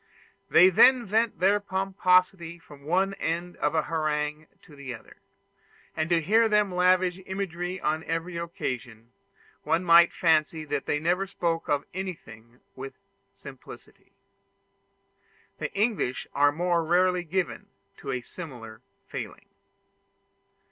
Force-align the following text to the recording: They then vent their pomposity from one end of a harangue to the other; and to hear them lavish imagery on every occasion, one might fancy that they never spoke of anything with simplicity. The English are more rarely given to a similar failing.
They 0.49 0.71
then 0.71 1.05
vent 1.05 1.37
their 1.39 1.59
pomposity 1.59 2.57
from 2.57 2.85
one 2.85 3.13
end 3.19 3.55
of 3.57 3.75
a 3.75 3.83
harangue 3.83 4.47
to 4.63 4.75
the 4.75 4.95
other; 4.95 5.17
and 5.95 6.09
to 6.09 6.19
hear 6.21 6.49
them 6.49 6.73
lavish 6.73 7.19
imagery 7.27 7.79
on 7.79 8.03
every 8.05 8.35
occasion, 8.35 9.11
one 9.61 9.83
might 9.83 10.11
fancy 10.11 10.65
that 10.65 10.87
they 10.87 10.99
never 10.99 11.27
spoke 11.27 11.69
of 11.69 11.85
anything 11.93 12.61
with 12.75 12.95
simplicity. 13.35 14.13
The 15.59 15.71
English 15.75 16.25
are 16.33 16.51
more 16.51 16.83
rarely 16.83 17.23
given 17.23 17.67
to 17.97 18.09
a 18.09 18.21
similar 18.21 18.81
failing. 19.07 19.45